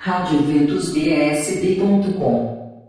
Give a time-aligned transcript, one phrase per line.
[0.00, 2.86] radioventusbsb.com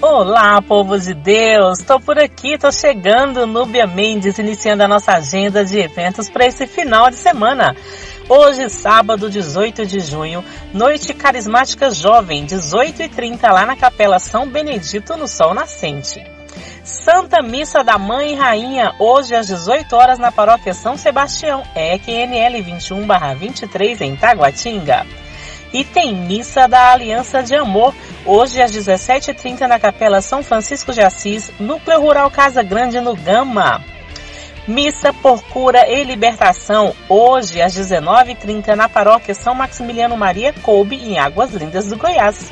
[0.00, 1.80] Olá, povo de Deus!
[1.80, 6.68] Estou por aqui, estou chegando, Núbia Mendes, iniciando a nossa agenda de eventos para esse
[6.68, 7.74] final de semana.
[8.28, 15.26] Hoje, sábado, 18 de junho, Noite Carismática Jovem, 18h30, lá na Capela São Benedito, no
[15.26, 16.37] Sol Nascente.
[16.88, 24.00] Santa Missa da Mãe Rainha, hoje às 18 horas na Paróquia São Sebastião, EQNL 21/23
[24.00, 25.06] em Taguatinga.
[25.70, 31.02] E tem Missa da Aliança de Amor, hoje às 17h30 na Capela São Francisco de
[31.02, 33.84] Assis, Núcleo Rural Casa Grande no Gama.
[34.66, 41.18] Missa por Cura e Libertação, hoje às 19h30 na Paróquia São Maximiliano Maria Coube, em
[41.18, 42.50] Águas Lindas do Goiás.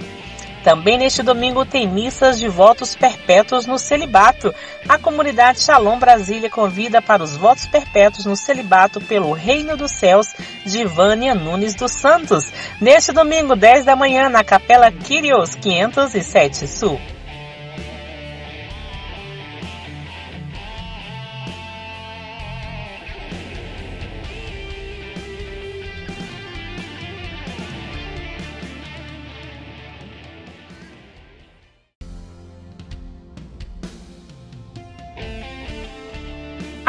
[0.67, 4.53] Também neste domingo tem missas de votos perpétuos no celibato.
[4.89, 10.35] A comunidade Shalom Brasília convida para os votos perpétuos no celibato pelo Reino dos Céus
[10.65, 12.51] de Vânia Nunes dos Santos.
[12.81, 16.99] Neste domingo, 10 da manhã, na Capela Kyrios 507 Sul.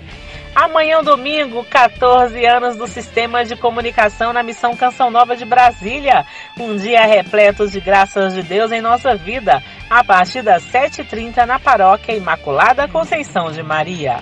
[0.55, 6.27] Amanhã, domingo, 14 anos do Sistema de Comunicação na Missão Canção Nova de Brasília.
[6.59, 11.59] Um dia repleto de graças de Deus em nossa vida, a partir das 7h30 na
[11.59, 14.21] Paróquia Imaculada Conceição de Maria.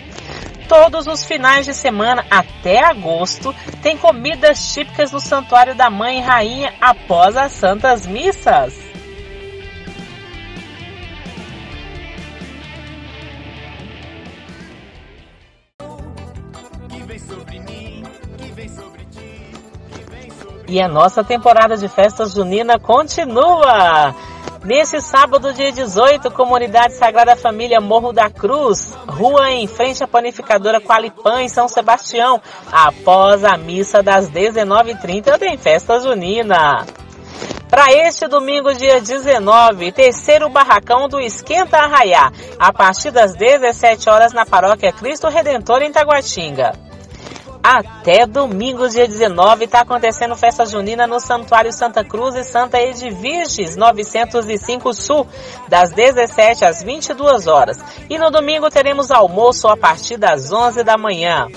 [0.71, 3.53] Todos os finais de semana até agosto
[3.83, 8.79] tem comidas típicas no Santuário da Mãe Rainha após as Santas Missas.
[20.69, 24.15] E a nossa temporada de festa junina continua!
[24.63, 30.79] Nesse sábado, dia 18, Comunidade Sagrada Família Morro da Cruz, rua em frente à panificadora
[30.79, 32.39] Qualipã, em São Sebastião,
[32.71, 36.85] após a missa das 19h30, tem festa junina.
[37.71, 44.35] Para este domingo, dia 19, terceiro barracão do Esquenta Arraiá, a partir das 17 horas
[44.35, 46.90] na paróquia Cristo Redentor em Taguatinga.
[47.63, 53.77] Até domingo, dia 19, está acontecendo festa junina no Santuário Santa Cruz e Santa Edviges
[53.77, 55.27] 905 Sul,
[55.69, 57.79] das 17 às 22 horas.
[58.09, 61.49] E no domingo teremos almoço a partir das 11 da manhã.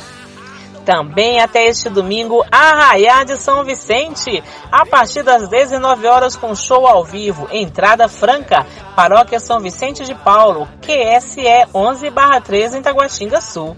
[0.86, 6.86] Também até este domingo, Arraiá de São Vicente, a partir das 19 horas com show
[6.86, 13.78] ao vivo, entrada franca, Paróquia São Vicente de Paulo, QSE 11/13 em Taguatinga Sul.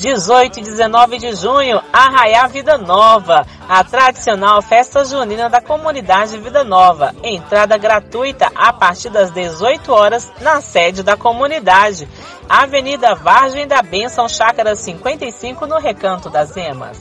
[0.00, 6.64] 18 e 19 de junho, Arraiá Vida Nova, a tradicional festa junina da comunidade Vida
[6.64, 7.14] Nova.
[7.22, 12.08] Entrada gratuita a partir das 18 horas na sede da comunidade.
[12.48, 16.98] Avenida Vargem da Bênção, Chácara 55, no Recanto das Emas.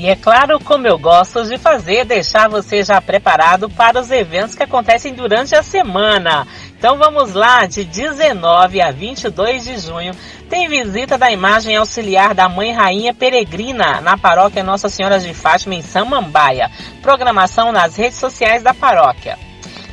[0.00, 4.54] E é claro, como eu gosto de fazer, deixar você já preparado para os eventos
[4.54, 6.46] que acontecem durante a semana.
[6.74, 10.14] Então vamos lá, de 19 a 22 de junho,
[10.48, 15.74] tem visita da imagem auxiliar da Mãe Rainha Peregrina na paróquia Nossa Senhora de Fátima
[15.74, 16.70] em Samambaia.
[17.02, 19.38] Programação nas redes sociais da paróquia.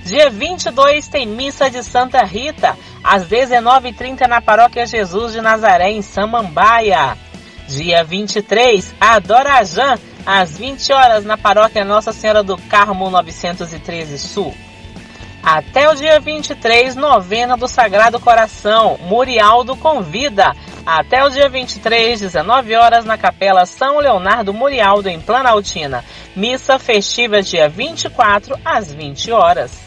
[0.06, 6.01] Dia 22 tem missa de Santa Rita, às 19h30 na paróquia Jesus de Nazaré em
[6.01, 7.18] Samambaia.
[7.67, 14.53] Dia 23, Adorajã, às 20 horas na paróquia Nossa Senhora do Carmo 913 Sul.
[15.43, 20.53] Até o dia 23, novena do Sagrado Coração, Murialdo convida.
[20.85, 26.03] Até o dia 23, 19 horas na Capela São Leonardo Murialdo em Planaltina.
[26.35, 29.87] Missa festiva dia 24 às 20 horas.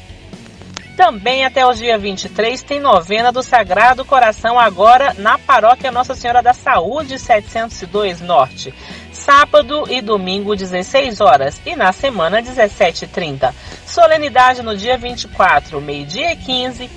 [1.01, 6.43] Também até o dia 23 tem novena do Sagrado Coração agora na Paróquia Nossa Senhora
[6.43, 8.75] da Saúde 702 Norte.
[9.11, 13.55] Sábado e domingo 16 horas e na semana 17h30.
[13.87, 16.91] Solenidade no dia 24, meio-dia e 15,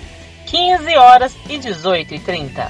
[0.47, 2.69] 15 horas e 18h30.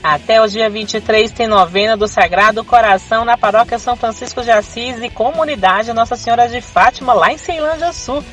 [0.00, 5.02] Até o dia 23 tem novena do Sagrado Coração na Paróquia São Francisco de Assis
[5.02, 8.24] e Comunidade Nossa Senhora de Fátima, lá em Ceilândia Sul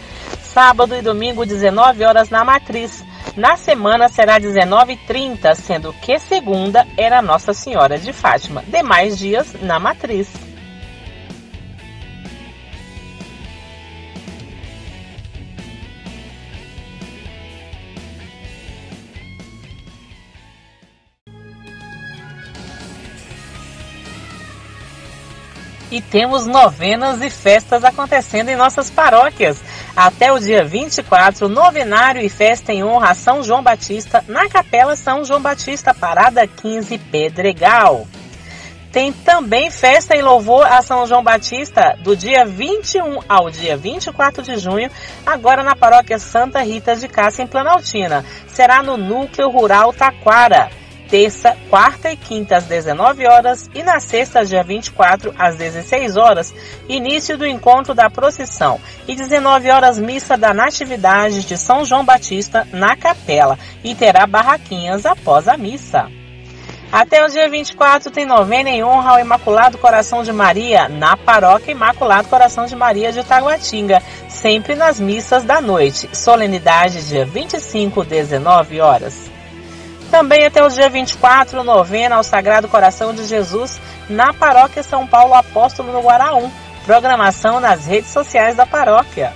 [0.57, 3.05] sábado e domingo 19 horas na Matriz.
[3.35, 8.63] Na semana será 19h30, sendo que segunda era Nossa Senhora de Fátima.
[8.65, 10.27] Demais dias na Matriz.
[25.91, 29.61] E temos novenas e festas acontecendo em nossas paróquias.
[29.97, 34.95] Até o dia 24, novenário e festa em honra a São João Batista na Capela
[34.95, 38.05] São João Batista, Parada 15, Pedregal.
[38.91, 44.43] Tem também festa em louvor a São João Batista do dia 21 ao dia 24
[44.43, 44.91] de junho,
[45.25, 48.23] agora na paróquia Santa Rita de Cássia, em Planaltina.
[48.49, 50.69] Será no Núcleo Rural Taquara
[51.07, 56.53] terça, quarta e quinta às 19 horas e na sexta, dia 24, às 16 horas,
[56.87, 62.67] início do encontro da procissão e 19 horas missa da Natividade de São João Batista
[62.71, 66.09] na capela e terá barraquinhas após a missa.
[66.91, 71.71] Até o dia 24 tem novena em honra ao Imaculado Coração de Maria na paróquia
[71.71, 76.09] Imaculado Coração de Maria de Taguatinga, sempre nas missas da noite.
[76.15, 79.36] Solenidade dia 25, 19 horas.
[80.11, 85.33] Também até o dia 24, novena ao Sagrado Coração de Jesus, na Paróquia São Paulo
[85.33, 86.51] Apóstolo no Guaraú.
[86.85, 89.33] Programação nas redes sociais da paróquia.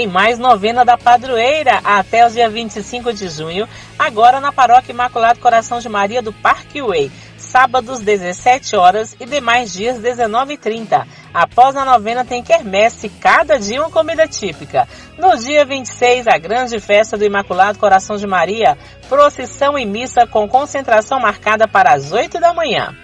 [0.00, 5.40] Tem mais novena da padroeira até o dia 25 de junho, agora na Paróquia Imaculado
[5.40, 11.06] Coração de Maria do Parque Way, sábados 17 horas e demais dias 19h30.
[11.34, 14.88] Após a novena tem quermesse, cada dia uma comida típica.
[15.18, 20.48] No dia 26, a grande festa do Imaculado Coração de Maria, procissão e missa com
[20.48, 22.96] concentração marcada para as 8 da manhã.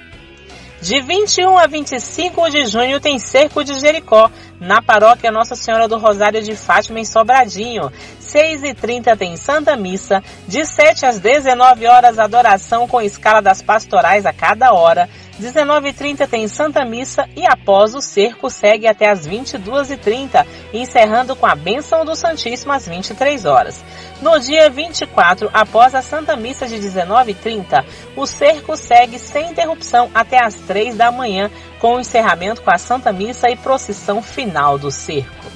[0.86, 5.98] De 21 a 25 de junho tem Cerco de Jericó, na paróquia Nossa Senhora do
[5.98, 7.90] Rosário de Fátima, em Sobradinho.
[8.20, 10.22] 6 e 30 tem Santa Missa.
[10.46, 15.08] De 7 às 19 horas, adoração com escala das pastorais a cada hora.
[15.40, 21.54] 19h30 tem Santa Missa e após o cerco segue até as 22h30, encerrando com a
[21.54, 23.84] bênção do Santíssimo às 23 horas.
[24.22, 27.84] No dia 24, após a Santa Missa de 19h30,
[28.16, 32.78] o cerco segue sem interrupção até as 3 da manhã, com o encerramento com a
[32.78, 35.55] Santa Missa e procissão final do cerco.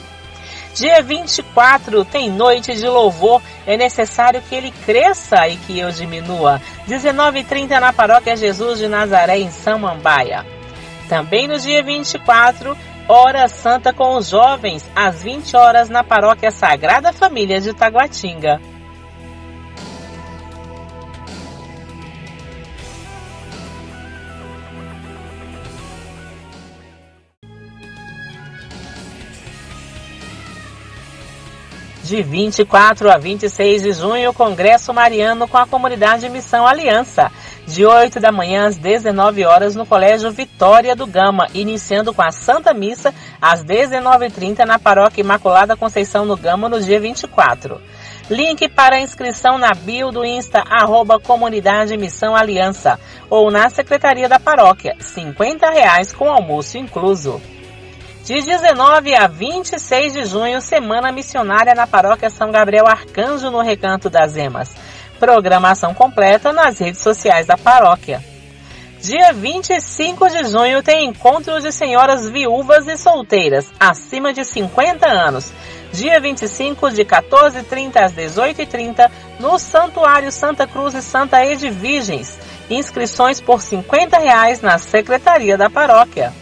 [0.75, 3.43] Dia 24 tem noite de louvor.
[3.67, 6.61] É necessário que ele cresça e que eu diminua.
[6.89, 10.47] 19h30 na paróquia Jesus de Nazaré, em Samambaia.
[11.09, 12.77] Também no dia 24,
[13.09, 18.61] hora santa com os jovens, às 20 horas na paróquia Sagrada Família de Taguatinga.
[32.11, 37.31] De 24 a 26 de junho, Congresso Mariano com a comunidade Missão Aliança.
[37.69, 42.33] De 8 da manhã às 19 horas no Colégio Vitória do Gama, iniciando com a
[42.33, 47.81] Santa Missa às 19h30 na Paróquia Imaculada Conceição no Gama no dia 24.
[48.29, 52.99] Link para inscrição na bio do Insta, arroba Comunidade Missão Aliança,
[53.31, 57.41] ou na Secretaria da Paróquia, 50 reais com almoço incluso.
[58.25, 64.11] De 19 a 26 de junho, Semana Missionária na Paróquia São Gabriel Arcanjo, no Recanto
[64.11, 64.75] das Emas.
[65.19, 68.23] Programação completa nas redes sociais da paróquia.
[69.01, 75.51] Dia 25 de junho tem encontro de senhoras viúvas e solteiras, acima de 50 anos.
[75.91, 79.11] Dia 25, de 14h30 às 18h30,
[79.41, 82.39] no Santuário Santa Cruz e Santa Edvigens.
[82.69, 86.33] Inscrições por 50 reais na Secretaria da Paróquia.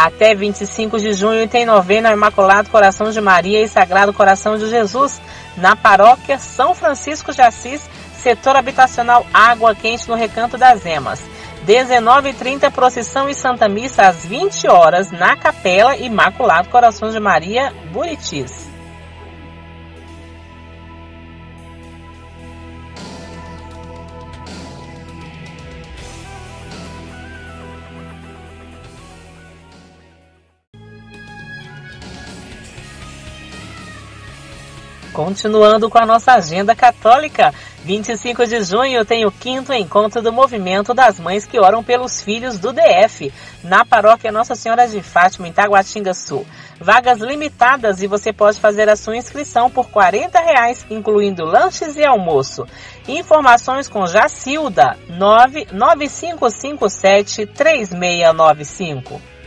[0.00, 5.20] Até 25 de junho tem novena Imaculado Coração de Maria e Sagrado Coração de Jesus
[5.56, 7.82] na paróquia São Francisco de Assis,
[8.14, 11.20] setor habitacional Água Quente no Recanto das Emas.
[11.66, 18.67] 19h30 procissão e Santa Missa às 20 horas na Capela Imaculado Coração de Maria, Buritis.
[35.18, 40.94] Continuando com a nossa agenda católica, 25 de junho tem o quinto encontro do Movimento
[40.94, 43.32] das Mães que Oram pelos Filhos do DF,
[43.64, 46.46] na paróquia Nossa Senhora de Fátima, em Taguatinga Sul.
[46.78, 52.06] Vagas limitadas e você pode fazer a sua inscrição por R$ reais, incluindo lanches e
[52.06, 52.64] almoço.
[53.08, 59.37] Informações com Jacilda, 99557 3695.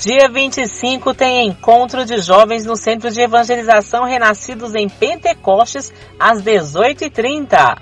[0.00, 7.76] Dia 25 tem encontro de jovens no Centro de Evangelização Renascidos em Pentecostes, às 18h30.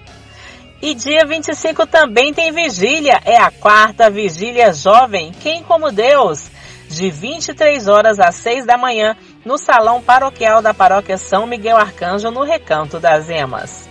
[0.82, 6.50] E dia 25 também tem vigília, é a quarta vigília jovem, Quem como Deus,
[6.88, 12.32] de 23 horas às 6 da manhã, no Salão Paroquial da Paróquia São Miguel Arcanjo,
[12.32, 13.87] no Recanto das Emas.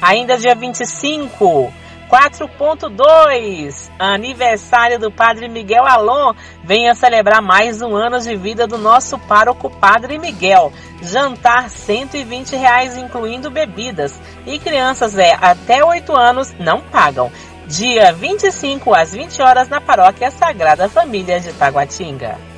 [0.00, 1.72] Ainda dia 25,
[2.12, 6.34] 4.2 Aniversário do Padre Miguel Alon.
[6.62, 10.70] Venha celebrar mais um ano de vida do nosso pároco Padre Miguel.
[11.00, 14.20] Jantar 120 reais, incluindo bebidas.
[14.46, 17.32] E crianças é, até 8 anos não pagam.
[17.66, 22.51] Dia 25 às 20 horas na Paróquia Sagrada Família de Taguatinga.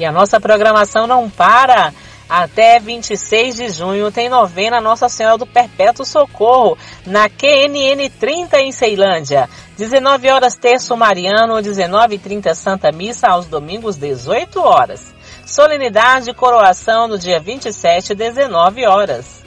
[0.00, 1.92] E a nossa programação não para.
[2.26, 8.72] Até 26 de junho tem novena Nossa Senhora do Perpétuo Socorro na QNN 30 em
[8.72, 9.46] Ceilândia.
[9.76, 15.12] 19 horas terço mariano, 19h30 Santa Missa aos domingos 18 horas.
[15.44, 19.39] Solenidade e coroação no dia 27 19 horas.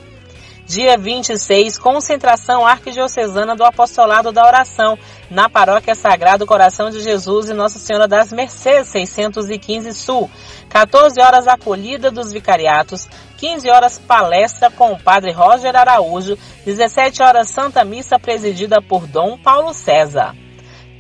[0.66, 4.98] Dia 26, concentração arquidiocesana do Apostolado da Oração,
[5.30, 10.32] na Paróquia Sagrado Coração de Jesus e Nossa Senhora das Mercês, 615 Sul.
[10.70, 17.50] 14 horas acolhida dos vicariatos, 15 horas palestra com o Padre Roger Araújo, 17 horas
[17.50, 20.43] Santa Missa presidida por Dom Paulo César.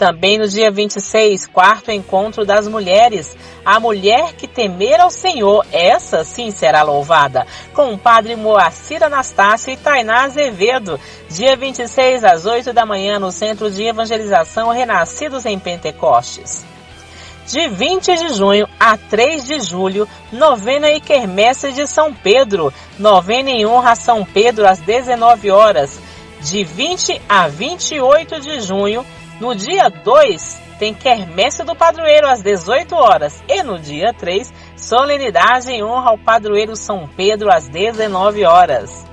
[0.04, 3.38] Também no dia 26, quarto encontro das mulheres.
[3.64, 7.48] A mulher que temer ao Senhor, essa sim será louvada.
[7.74, 11.00] Com o padre Moacir Anastácio e Tainá Azevedo.
[11.30, 16.66] Dia 26, às 8 da manhã, no Centro de Evangelização Renascidos em Pentecostes.
[17.48, 22.74] De 20 de junho a 3 de julho, novena e quermesse de São Pedro.
[23.00, 25.98] Novena em honra a São Pedro às 19 horas.
[26.42, 29.06] De 20 a 28 de junho,
[29.44, 33.44] no dia 2, tem quermesse do padroeiro às 18 horas.
[33.46, 39.06] E no dia 3, solenidade em honra ao padroeiro São Pedro às 19 horas.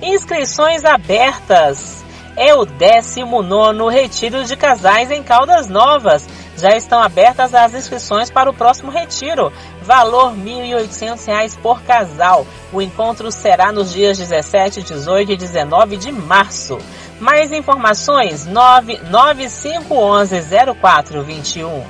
[0.00, 2.02] Inscrições abertas.
[2.34, 6.26] É o 19 Retiro de Casais em Caldas Novas.
[6.56, 9.52] Já estão abertas as inscrições para o próximo retiro.
[9.82, 12.46] Valor R$ 1.800 por casal.
[12.72, 16.78] O encontro será nos dias 17, 18 e 19 de março.
[17.22, 20.42] Mais informações 99511
[20.80, 21.84] 0421.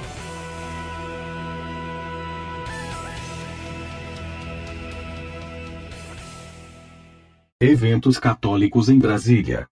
[7.58, 9.71] Eventos católicos em Brasília.